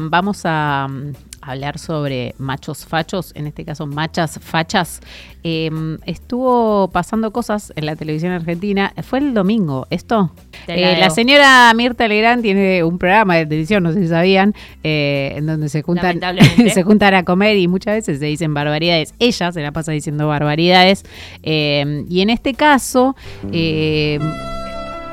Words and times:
Vamos 0.00 0.40
a 0.44 0.88
mm, 0.90 1.12
hablar 1.40 1.78
sobre 1.78 2.34
machos 2.38 2.84
fachos, 2.84 3.30
en 3.36 3.46
este 3.46 3.64
caso 3.64 3.86
machas 3.86 4.40
fachas. 4.42 5.00
Eh, 5.44 5.70
estuvo 6.04 6.90
pasando 6.90 7.32
cosas 7.32 7.72
en 7.76 7.86
la 7.86 7.94
televisión 7.94 8.32
argentina. 8.32 8.92
Fue 9.04 9.20
el 9.20 9.34
domingo, 9.34 9.86
¿esto? 9.90 10.32
La 10.66 10.74
Eh, 10.74 10.96
la 10.98 11.10
señora 11.10 11.72
Mirta 11.76 12.08
Legrand 12.08 12.42
tiene 12.42 12.82
un 12.82 12.98
programa 12.98 13.36
de 13.36 13.46
televisión, 13.46 13.84
no 13.84 13.92
sé 13.92 14.00
si 14.00 14.08
sabían, 14.08 14.52
eh, 14.82 15.34
en 15.36 15.46
donde 15.46 15.68
se 15.68 15.82
juntan, 15.82 16.18
se 16.74 16.82
juntan 16.82 17.14
a 17.14 17.22
comer 17.22 17.56
y 17.56 17.68
muchas 17.68 17.94
veces 17.94 18.18
se 18.18 18.26
dicen 18.26 18.52
barbaridades. 18.52 19.14
Ella 19.20 19.52
se 19.52 19.62
la 19.62 19.70
pasa 19.70 19.92
diciendo 19.92 20.26
barbaridades. 20.26 21.04
Eh, 21.44 22.04
y 22.10 22.20
en 22.20 22.30
este 22.30 22.54
caso, 22.54 23.14
eh, 23.52 24.18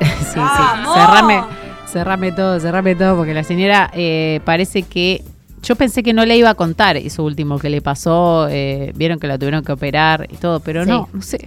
sí, 0.00 0.40
sí, 0.40 0.40
cerrame. 0.92 1.61
Cerrame 1.92 2.32
todo, 2.32 2.58
cerrame 2.58 2.94
todo, 2.94 3.16
porque 3.16 3.34
la 3.34 3.44
señora 3.44 3.90
eh, 3.94 4.40
parece 4.44 4.82
que. 4.82 5.22
Yo 5.64 5.76
pensé 5.76 6.02
que 6.02 6.12
no 6.12 6.24
le 6.26 6.36
iba 6.36 6.50
a 6.50 6.54
contar 6.54 6.96
eso 6.96 7.22
último 7.22 7.58
que 7.60 7.70
le 7.70 7.80
pasó. 7.80 8.48
eh, 8.50 8.92
Vieron 8.96 9.20
que 9.20 9.28
la 9.28 9.38
tuvieron 9.38 9.62
que 9.62 9.70
operar 9.70 10.26
y 10.32 10.36
todo, 10.36 10.58
pero 10.58 10.82
Sí. 10.82 10.90
no, 10.90 11.08
no 11.12 11.22
sé. 11.22 11.46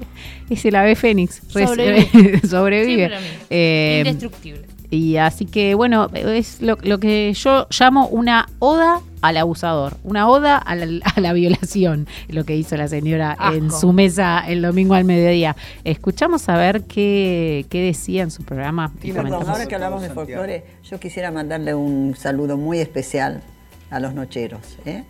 Es 0.49 0.63
el 0.63 0.75
ave 0.75 0.95
fénix. 0.95 1.41
Sobrevive. 1.49 2.39
sobrevive. 2.47 3.11
Eh, 3.49 4.03
Indestructible. 4.05 4.61
Y 4.89 5.17
así 5.17 5.45
que, 5.45 5.75
bueno, 5.75 6.09
es 6.13 6.61
lo, 6.61 6.77
lo 6.81 6.99
que 6.99 7.33
yo 7.33 7.67
llamo 7.69 8.07
una 8.07 8.47
oda 8.59 9.01
al 9.21 9.37
abusador, 9.37 9.97
una 10.03 10.29
oda 10.29 10.57
a 10.57 10.75
la, 10.75 11.01
a 11.15 11.19
la 11.19 11.33
violación, 11.33 12.07
lo 12.29 12.43
que 12.43 12.55
hizo 12.55 12.77
la 12.77 12.87
señora 12.87 13.37
en 13.53 13.71
su 13.71 13.91
mesa 13.93 14.43
el 14.47 14.61
domingo 14.61 14.93
al 14.93 15.05
mediodía. 15.05 15.55
Escuchamos 15.83 16.47
a 16.49 16.57
ver 16.57 16.83
qué, 16.83 17.65
qué 17.69 17.81
decía 17.81 18.23
en 18.23 18.31
su 18.31 18.43
programa. 18.43 18.91
y 19.01 19.11
perdón, 19.11 19.47
ahora 19.47 19.65
que 19.65 19.75
hablamos 19.75 20.01
de 20.01 20.09
folclore, 20.09 20.63
yo 20.83 20.99
quisiera 20.99 21.31
mandarle 21.31 21.73
un 21.73 22.15
saludo 22.15 22.57
muy 22.57 22.79
especial 22.79 23.41
a 23.89 23.99
los 23.99 24.13
nocheros, 24.13 24.77
¿eh? 24.85 25.03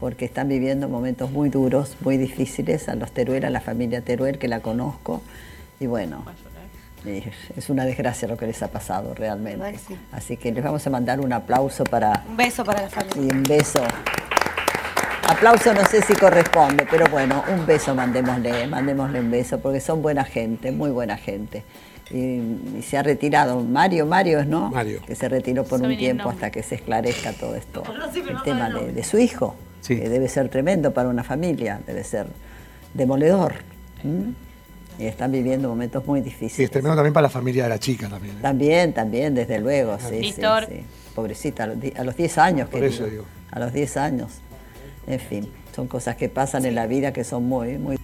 porque 0.00 0.24
están 0.24 0.48
viviendo 0.48 0.88
momentos 0.88 1.30
muy 1.30 1.48
duros, 1.48 1.96
muy 2.00 2.16
difíciles, 2.16 2.88
a 2.88 2.94
los 2.94 3.12
Teruel, 3.12 3.44
a 3.44 3.50
la 3.50 3.60
familia 3.60 4.00
Teruel, 4.00 4.38
que 4.38 4.48
la 4.48 4.60
conozco, 4.60 5.22
y 5.80 5.86
bueno, 5.86 6.24
es, 7.04 7.70
una 7.70 7.84
desgracia 7.84 8.26
lo 8.28 8.36
que 8.36 8.46
les 8.46 8.62
ha 8.62 8.68
pasado 8.68 9.14
realmente. 9.14 9.78
sí. 9.78 9.96
Así 10.12 10.36
que 10.36 10.52
les 10.52 10.62
vamos 10.64 10.86
a 10.86 10.90
mandar 10.90 11.20
un 11.20 11.32
aplauso 11.32 11.84
para, 11.84 12.24
Un 12.28 12.36
beso 12.36 12.64
para 12.64 12.82
la 12.82 12.88
familia. 12.88 13.22
y 13.32 13.36
un 13.36 13.42
beso. 13.44 13.82
Aplauso 15.28 15.74
no 15.74 15.84
sé 15.84 16.00
si 16.02 16.14
corresponde, 16.14 16.86
pero 16.90 17.06
bueno, 17.10 17.44
un 17.52 17.66
beso 17.66 17.94
mandémosle, 17.94 18.66
mandémosle 18.66 19.20
un 19.20 19.30
beso, 19.30 19.60
porque 19.60 19.80
son 19.80 20.00
buena 20.00 20.24
gente, 20.24 20.72
muy 20.72 20.90
buena 20.90 21.18
gente. 21.18 21.64
Y, 22.10 22.40
y 22.78 22.82
se 22.82 22.96
ha 22.96 23.02
retirado 23.02 23.60
Mario, 23.60 24.06
Mario, 24.06 24.42
¿no? 24.46 24.70
Mario. 24.70 25.02
Que 25.06 25.14
se 25.14 25.28
retiró 25.28 25.64
por 25.64 25.82
un 25.82 25.94
tiempo 25.98 26.24
nombre. 26.24 26.36
hasta 26.46 26.50
que 26.50 26.62
se 26.62 26.76
esclarezca 26.76 27.34
todo 27.34 27.54
esto. 27.54 27.82
el 28.28 28.42
tema 28.42 28.70
de, 28.70 28.92
de 28.92 29.04
su 29.04 29.18
hijo, 29.18 29.54
Sí. 29.82 29.96
que 30.00 30.08
debe 30.08 30.28
ser 30.28 30.48
tremendo 30.48 30.92
para 30.94 31.08
una 31.10 31.22
familia, 31.22 31.80
debe 31.86 32.02
ser 32.04 32.26
demoledor. 32.94 33.54
¿m? 34.02 34.32
Y 34.98 35.06
están 35.06 35.30
viviendo 35.30 35.68
momentos 35.68 36.04
muy 36.06 36.20
difíciles. 36.20 36.52
Sí, 36.54 36.64
es 36.64 36.70
tremendo 36.70 36.96
también 36.96 37.12
para 37.14 37.22
la 37.22 37.30
familia 37.30 37.62
de 37.64 37.68
la 37.68 37.78
chica 37.78 38.08
también. 38.08 38.36
¿eh? 38.36 38.40
También, 38.42 38.92
también, 38.92 39.34
desde 39.34 39.60
luego, 39.60 39.96
sí, 40.00 40.16
Víctor. 40.18 40.66
sí. 40.68 40.82
Pobrecita, 41.14 41.64
a 41.64 41.66
los 41.68 41.80
di- 41.80 41.92
a 41.96 42.04
los 42.04 42.16
10 42.16 42.38
años, 42.38 42.68
Por 42.68 42.82
eso 42.84 43.06
digo. 43.06 43.24
A 43.50 43.58
los 43.60 43.72
10 43.72 43.96
años. 43.96 44.32
En 45.06 45.20
fin, 45.20 45.48
son 45.74 45.86
cosas 45.88 46.16
que 46.16 46.28
pasan 46.28 46.64
en 46.66 46.74
la 46.74 46.86
vida 46.86 47.12
que 47.12 47.22
son 47.24 47.44
muy, 47.44 47.78
muy... 47.78 47.96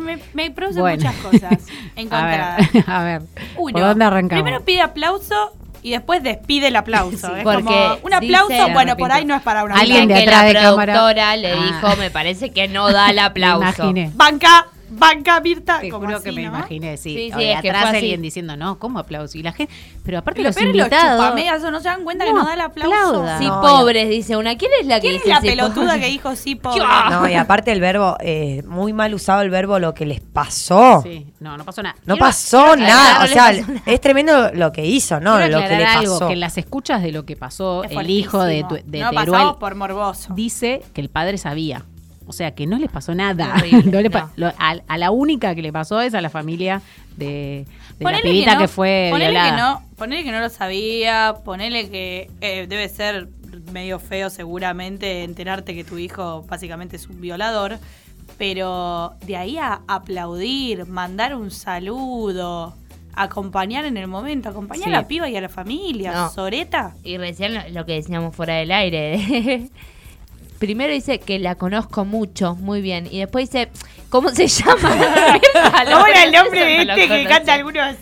Me, 0.00 0.18
me 0.32 0.50
produce 0.52 0.80
Bueno. 0.80 0.96
muchas 1.04 1.16
cosas 1.16 1.52
A 1.96 2.00
encontradas. 2.00 2.72
ver, 2.72 2.84
a 2.86 3.04
ver. 3.04 3.22
Uno, 3.58 3.72
¿por 3.72 3.80
dónde 3.82 4.04
arrancamos? 4.04 4.42
primero 4.44 4.64
pide 4.64 4.80
aplauso 4.80 5.52
y 5.88 5.92
después 5.92 6.22
despide 6.22 6.68
el 6.68 6.76
aplauso. 6.76 7.34
es 7.34 7.42
porque 7.42 7.62
como 7.64 7.96
un 8.02 8.14
aplauso, 8.14 8.68
bueno, 8.72 8.96
por 8.96 9.10
ahí 9.10 9.24
no 9.24 9.34
es 9.34 9.42
para 9.42 9.64
una 9.64 9.74
Alguien 9.76 10.06
de 10.06 10.14
que 10.14 10.20
atrás 10.22 10.42
la 10.42 10.48
de 10.48 10.54
cámara. 10.54 10.92
productora 10.92 11.36
le 11.36 11.52
Ah. 11.52 11.56
dijo, 11.64 11.96
me 11.96 12.10
parece 12.10 12.50
que 12.50 12.68
no 12.68 12.88
da 12.92 13.10
el 13.10 13.18
aplauso. 13.18 13.82
imaginé. 13.84 14.10
Banca, 14.14 14.66
banca, 14.90 15.40
Mirta. 15.40 15.80
Te 15.80 15.88
como 15.90 16.06
juro 16.06 16.16
así, 16.18 16.24
que 16.24 16.32
me 16.32 16.42
¿no? 16.42 16.48
imaginé, 16.48 16.96
sí. 16.96 17.14
Sí, 17.14 17.28
es 17.28 17.60
que 17.60 17.68
atrás 17.70 17.86
así. 17.86 17.96
alguien 17.96 18.22
diciendo, 18.22 18.56
no, 18.56 18.78
¿cómo 18.78 18.98
aplauso? 18.98 19.36
Y 19.38 19.42
la 19.42 19.52
gente, 19.52 19.72
pero 20.04 20.18
aparte 20.18 20.40
lo 20.42 20.48
los 20.48 20.56
peor 20.56 20.68
es 20.68 20.74
los 20.76 20.86
invitados. 20.86 21.20
chupamegas, 21.24 21.62
¿no 21.62 21.78
se 21.80 21.88
dan 21.88 22.04
cuenta 22.04 22.24
que 22.24 22.32
No 22.32 22.38
no 22.40 22.46
da 22.46 22.54
el 22.54 22.60
aplauso? 22.60 23.26
Sí, 23.38 23.46
No, 23.46 23.60
pobres, 23.60 24.08
dice 24.08 24.36
una. 24.36 24.56
¿Quién 24.56 24.70
es 24.80 24.86
la 24.86 24.96
que 24.96 25.00
¿Quién 25.08 25.14
es 25.16 25.22
dice 25.22 25.34
la 25.34 25.40
sí, 25.40 25.48
pelotuda 25.48 25.86
pobre? 25.86 26.00
que 26.00 26.06
dijo 26.06 26.36
sí, 26.36 26.54
pobre? 26.56 26.82
No, 27.10 27.28
y 27.28 27.34
aparte 27.34 27.72
el 27.72 27.80
verbo, 27.80 28.16
eh, 28.20 28.62
muy 28.66 28.92
mal 28.92 29.14
usado 29.14 29.42
el 29.42 29.50
verbo 29.50 29.78
lo 29.78 29.94
que 29.94 30.06
les 30.06 30.20
pasó. 30.20 31.00
Sí, 31.02 31.26
no, 31.40 31.56
no 31.56 31.64
pasó 31.64 31.82
nada. 31.82 31.96
No 32.06 32.14
Quiero- 32.14 32.26
pasó 32.26 32.64
quiero 32.74 32.76
nada. 32.82 33.02
aclarar, 33.02 33.18
O 33.18 33.26
no 33.28 33.32
sea, 33.32 33.44
pasó 33.62 33.72
nada. 33.72 33.82
es 33.86 34.00
tremendo 34.00 34.50
lo 34.54 34.72
que 34.72 34.86
hizo, 34.86 35.20
¿no? 35.20 35.36
quiero 35.36 35.52
Lo 35.52 35.58
que 35.62 35.68
le 35.68 35.74
aclarar 35.76 35.98
algo, 35.98 36.12
pasó. 36.14 36.26
que 36.28 36.32
en 36.34 36.40
las 36.40 36.58
escuchas 36.58 37.02
de 37.02 37.12
lo 37.12 37.24
que 37.24 37.36
pasó, 37.36 37.84
Es 37.84 37.92
el 37.92 38.10
hijo 38.10 38.42
de, 38.42 38.64
tu- 38.64 38.74
de 38.84 39.00
no 39.00 39.10
Teruel 39.10 39.26
pasamos 39.30 39.56
por 39.56 39.74
morboso. 39.74 40.34
dice 40.34 40.82
que 40.94 41.00
el 41.00 41.08
padre 41.10 41.38
sabía. 41.38 41.84
O 42.28 42.32
sea, 42.32 42.54
que 42.54 42.66
no 42.66 42.78
les 42.78 42.90
pasó 42.90 43.14
nada. 43.14 43.54
Horrible, 43.56 43.90
No 43.90 44.00
le 44.00 44.10
pa- 44.10 44.30
no. 44.36 44.46
lo- 44.48 44.52
a, 44.58 44.76
a 44.86 44.98
la 44.98 45.10
única 45.10 45.54
que 45.54 45.62
le 45.62 45.72
pasó 45.72 46.00
es 46.00 46.14
a 46.14 46.20
la 46.20 46.30
familia 46.30 46.82
de, 47.16 47.66
de 47.98 48.04
la 48.04 48.20
pibita 48.20 48.56
que, 48.58 48.62
no- 48.64 48.68
fue 48.68 49.08
ponele 49.10 49.30
violada. 49.30 49.50
que 49.50 49.56
no, 49.62 49.82
ponele 49.96 50.22
que 50.24 50.30
no 50.32 50.40
lo 50.40 50.48
sabía, 50.50 51.34
ponele 51.44 51.88
que 51.90 52.30
eh, 52.40 52.66
debe 52.68 52.88
ser 52.88 53.28
medio 53.72 53.98
feo 53.98 54.30
seguramente 54.30 55.24
enterarte 55.24 55.74
que 55.74 55.82
tu 55.84 55.98
hijo 55.98 56.44
básicamente 56.48 56.96
es 56.96 57.06
un 57.08 57.20
violador, 57.20 57.78
pero 58.36 59.14
de 59.26 59.36
ahí 59.36 59.56
a 59.58 59.80
aplaudir, 59.88 60.86
mandar 60.86 61.34
un 61.34 61.50
saludo, 61.50 62.74
acompañar 63.14 63.84
en 63.84 63.96
el 63.96 64.06
momento, 64.06 64.48
acompañar 64.48 64.84
Sí. 64.84 64.90
a 64.90 64.92
la 65.00 65.08
piba 65.08 65.28
y 65.28 65.36
a 65.36 65.40
la 65.40 65.48
familia, 65.48 66.12
No. 66.12 66.30
Soreta. 66.30 66.94
Y 67.02 67.16
recién 67.16 67.54
lo, 67.54 67.60
lo 67.70 67.84
que 67.86 67.94
decíamos 67.94 68.36
fuera 68.36 68.54
del 68.56 68.70
aire. 68.70 69.68
Primero 70.58 70.92
dice 70.92 71.18
que 71.20 71.38
la 71.38 71.54
conozco 71.54 72.04
mucho, 72.04 72.56
muy 72.56 72.80
bien. 72.82 73.06
Y 73.10 73.18
después 73.20 73.48
dice, 73.50 73.68
¿cómo 74.10 74.30
se 74.30 74.46
llama? 74.48 74.74
¿Cómo 75.92 76.06
era 76.06 76.24
el 76.24 76.32
nombre 76.32 76.64
de 76.64 76.82
Eso 76.82 76.90
este 76.90 77.02
que 77.02 77.08
conoce. 77.08 77.26
canta 77.28 77.54
algunos 77.54 77.96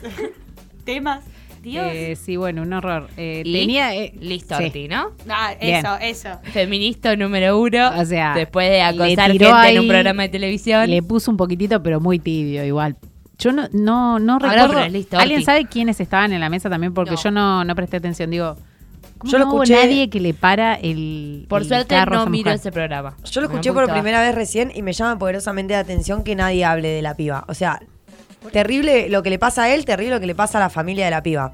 temas? 0.85 1.25
Dios. 1.63 1.87
Eh, 1.93 2.17
sí, 2.17 2.37
bueno, 2.37 2.63
un 2.63 2.73
horror. 2.73 3.09
Eh, 3.17 3.43
Y 3.45 3.53
tenía. 3.53 3.95
eh, 3.95 4.13
Listo, 4.21 4.57
sí. 4.73 4.87
¿no? 4.89 5.11
Ah, 5.29 5.53
Bien. 5.61 5.77
eso, 5.85 5.97
eso. 6.01 6.39
Feminista 6.53 7.17
número 7.17 7.59
uno. 7.61 7.91
O 7.99 8.05
sea, 8.05 8.35
después 8.35 8.71
de 8.71 8.83
acosar 8.83 9.31
gente 9.33 9.49
en 9.49 9.55
ahí- 9.55 9.79
un 9.79 9.89
programa 9.89 10.23
de 10.23 10.29
televisión. 10.29 10.89
Le 10.89 11.03
puso 11.03 11.31
un 11.31 11.37
poquitito, 11.37 11.83
pero 11.83 12.01
muy 12.01 12.21
tibio 12.21 12.65
igual. 12.65 12.97
Yo 13.39 13.51
no, 13.53 13.69
no, 13.73 14.19
no 14.21 14.35
Ahora 14.35 14.67
recuerdo. 14.69 14.89
listo, 14.89 15.19
¿Alguien 15.19 15.45
sabe 15.45 15.67
quiénes 15.67 16.01
estaban 16.01 16.33
en 16.33 16.41
la 16.41 16.49
mesa 16.49 16.71
también? 16.71 16.95
Porque 16.95 17.11
No. 17.13 17.23
yo 17.23 17.31
no, 17.33 17.65
no 17.65 17.75
presté 17.75 17.97
atención. 17.99 18.31
Digo, 18.31 18.57
¿cómo 19.19 19.31
Yo 19.33 19.39
lo 19.39 19.45
no 19.47 19.51
hubo 19.55 19.63
escuché- 19.65 19.75
nadie 19.83 20.11
que 20.11 20.21
le 20.21 20.35
para 20.35 20.75
el. 20.75 21.47
Por 21.49 21.63
el 21.63 21.69
suerte 21.69 21.97
no 22.07 22.27
miro 22.27 22.51
mujer? 22.51 22.55
ese 22.61 22.73
programa. 22.73 23.17
Yo 23.31 23.41
lo 23.41 23.47
escuché 23.49 23.73
por 23.73 23.91
primera 23.91 24.21
vez 24.21 24.35
recién 24.35 24.73
y 24.75 24.83
me 24.83 24.93
llama 24.93 25.19
poderosamente 25.19 25.75
la 25.75 25.81
atención 25.81 26.23
que 26.25 26.35
nadie 26.35 26.65
hable 26.65 26.89
de 26.89 27.03
la 27.03 27.15
piba. 27.15 27.45
O 27.49 27.55
sea, 27.55 27.81
terrible 28.53 29.09
lo 29.09 29.23
que 29.23 29.31
le 29.31 29.39
pasa 29.39 29.65
a 29.65 29.75
él, 29.75 29.85
terrible 29.85 30.15
lo 30.15 30.21
que 30.21 30.27
le 30.27 30.35
pasa 30.35 30.59
a 30.59 30.61
la 30.61 30.71
familia 30.71 31.05
de 31.07 31.11
la 31.11 31.23
piba. 31.23 31.53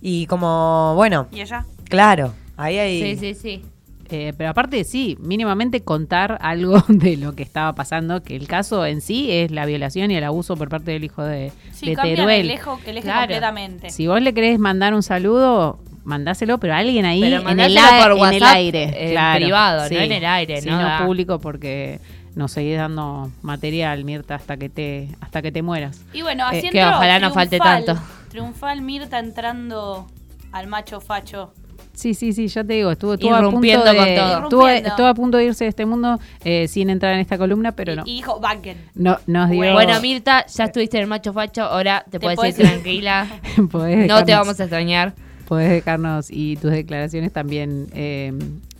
Y 0.00 0.26
como, 0.26 0.92
bueno, 0.94 1.26
¿Y 1.32 1.40
ella? 1.40 1.64
claro, 1.88 2.32
ahí 2.56 2.78
hay... 2.78 3.16
Sí, 3.16 3.34
sí, 3.34 3.34
sí. 3.34 3.62
Eh, 4.08 4.32
pero 4.38 4.50
aparte, 4.50 4.84
sí, 4.84 5.16
mínimamente 5.20 5.80
contar 5.82 6.38
algo 6.40 6.80
de 6.88 7.16
lo 7.16 7.34
que 7.34 7.42
estaba 7.42 7.74
pasando, 7.74 8.22
que 8.22 8.36
el 8.36 8.46
caso 8.46 8.86
en 8.86 9.00
sí 9.00 9.32
es 9.32 9.50
la 9.50 9.66
violación 9.66 10.12
y 10.12 10.16
el 10.16 10.22
abuso 10.22 10.56
por 10.56 10.68
parte 10.68 10.92
del 10.92 11.02
hijo 11.02 11.24
de, 11.24 11.50
Sí, 11.72 11.86
de 11.86 11.96
Teruel. 11.96 12.42
el 12.42 12.50
eje, 12.50 12.70
el 12.86 12.98
eje 12.98 13.02
Claro. 13.04 13.20
completamente. 13.22 13.90
Si 13.90 14.06
vos 14.06 14.22
le 14.22 14.32
querés 14.32 14.60
mandar 14.60 14.94
un 14.94 15.02
saludo, 15.02 15.80
mandáselo, 16.06 16.58
pero 16.58 16.74
alguien 16.74 17.04
ahí 17.04 17.20
Pero 17.20 17.36
en 17.36 17.40
el, 17.40 17.42
por 17.42 17.52
en 17.52 17.60
el 17.60 18.18
WhatsApp, 18.18 18.54
aire. 18.54 18.82
en 19.06 19.10
claro. 19.10 19.36
privado, 19.44 19.90
no 19.90 19.96
en 19.96 20.12
el 20.12 20.24
aire, 20.24 20.62
Sí, 20.62 20.70
no 20.70 20.98
no 20.98 21.06
público 21.06 21.38
porque 21.40 22.00
nos 22.34 22.52
seguís 22.52 22.76
dando 22.76 23.30
material, 23.42 24.04
Mirta, 24.04 24.36
hasta 24.36 24.56
que 24.56 24.68
te, 24.68 25.08
hasta 25.20 25.42
que 25.42 25.52
te 25.52 25.62
mueras. 25.62 26.00
Y 26.12 26.22
bueno, 26.22 26.44
Eh, 26.44 26.58
así 26.58 26.70
que 26.70 26.78
entró 26.80 26.96
ojalá 26.96 27.18
no 27.18 27.32
falte 27.32 27.58
tanto. 27.58 27.98
Triunfal 28.30 28.82
Mirta 28.82 29.18
entrando 29.18 30.06
al 30.52 30.66
macho 30.68 31.00
facho. 31.00 31.52
Sí, 31.92 32.12
sí, 32.12 32.34
sí, 32.34 32.46
ya 32.48 32.62
te 32.62 32.74
digo, 32.74 32.90
estuvo, 32.90 33.14
estuvo 33.14 33.34
a 33.34 33.38
punto 33.38 33.48
Irrumpiendo 33.48 33.84
de, 33.86 33.96
con 33.96 34.50
todo. 34.50 34.68
Estuvo, 34.68 35.06
a 35.06 35.14
punto 35.14 35.38
de 35.38 35.46
irse 35.46 35.64
de 35.64 35.70
este 35.70 35.86
mundo 35.86 36.20
eh, 36.44 36.68
sin 36.68 36.90
entrar 36.90 37.14
en 37.14 37.20
esta 37.20 37.38
columna, 37.38 37.72
pero 37.72 37.96
no. 37.96 38.02
y 38.04 38.16
dijo, 38.16 38.38
banquen. 38.38 38.76
no 38.94 39.18
nos 39.26 39.48
dio. 39.48 39.72
Bueno, 39.72 39.98
Mirta, 40.02 40.44
ya 40.46 40.64
estuviste 40.64 40.98
en 40.98 41.04
el 41.04 41.08
macho 41.08 41.32
facho, 41.32 41.62
ahora 41.62 42.04
te, 42.10 42.18
Te 42.18 42.34
puedes 42.34 42.58
ir 42.58 42.66
tranquila. 42.66 43.26
podés 43.70 44.06
no 44.06 44.22
te 44.24 44.34
vamos 44.34 44.60
a 44.60 44.64
extrañar. 44.64 45.14
Podés 45.46 45.70
dejarnos 45.70 46.30
y 46.30 46.56
tus 46.56 46.70
declaraciones 46.70 47.32
también. 47.32 47.88
eh, 47.94 48.32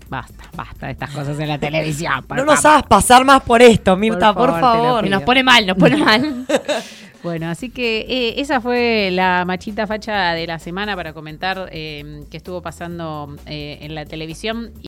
basta, 0.08 0.44
basta 0.54 0.86
de 0.86 0.92
estas 0.92 1.10
cosas 1.10 1.38
en 1.38 1.48
la 1.48 1.58
televisión. 1.58 2.24
No 2.34 2.44
nos 2.44 2.64
hagas 2.64 2.84
pasar 2.84 3.24
más 3.24 3.42
por 3.42 3.62
esto, 3.62 3.96
Mirta, 3.96 4.34
por, 4.34 4.58
favor. 4.60 5.08
Nos 5.08 5.22
pone 5.22 5.42
mal, 5.42 5.66
nos 5.66 5.76
pone 5.76 5.96
mal. 5.96 6.46
Bueno, 7.22 7.48
así 7.48 7.70
que 7.70 8.06
eh, 8.08 8.40
esa 8.40 8.60
fue 8.60 9.10
la 9.10 9.44
machita 9.44 9.88
facha 9.88 10.32
de 10.34 10.46
la 10.46 10.60
semana 10.60 10.94
para 10.94 11.12
comentar 11.12 11.68
eh, 11.72 12.22
que 12.30 12.36
estuvo 12.36 12.62
pasando 12.62 13.34
eh, 13.46 13.78
en 13.80 13.96
la 13.96 14.04
televisión. 14.04 14.70